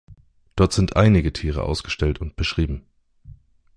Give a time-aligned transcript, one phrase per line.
[0.55, 2.81] Dort sind einige Tiere ausgestellt und beschrieben.